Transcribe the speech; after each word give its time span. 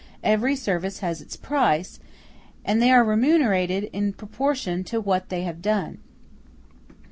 Every 0.23 0.55
service 0.55 1.01
has 1.01 1.21
its 1.21 1.35
price, 1.35 1.99
and 2.65 2.81
they 2.81 2.89
are 2.89 3.03
remunerated 3.03 3.83
in 3.93 4.13
proportion 4.13 4.83
to 4.85 4.99
what 4.99 5.29
they 5.29 5.43
have 5.43 5.61
done. 5.61 5.99